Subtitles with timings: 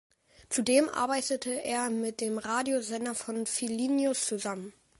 [0.49, 4.73] Zudem arbeitete er mit dem Radiosender von Vilnius zusammen.